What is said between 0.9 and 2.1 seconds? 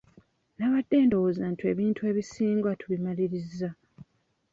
ndowooza nti ebintu